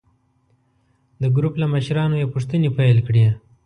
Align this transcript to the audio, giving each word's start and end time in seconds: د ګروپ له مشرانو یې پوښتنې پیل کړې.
د 1.21 1.23
ګروپ 1.35 1.53
له 1.61 1.67
مشرانو 1.73 2.15
یې 2.21 2.31
پوښتنې 2.33 2.69
پیل 2.77 2.97
کړې. 3.07 3.25